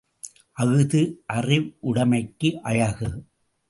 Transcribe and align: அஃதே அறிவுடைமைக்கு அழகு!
அஃதே 0.57 1.03
அறிவுடைமைக்கு 1.31 2.49
அழகு! 2.61 3.09